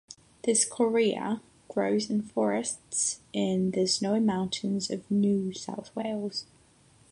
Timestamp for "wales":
5.95-6.47